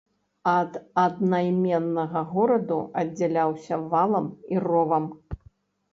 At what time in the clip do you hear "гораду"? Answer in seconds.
2.33-2.79